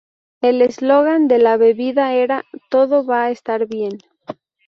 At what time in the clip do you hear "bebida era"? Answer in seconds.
1.57-2.43